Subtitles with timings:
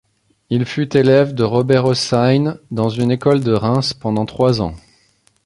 [0.49, 4.73] Il fut élève de Robert Hossein dans une école de Reims pendant trois ans.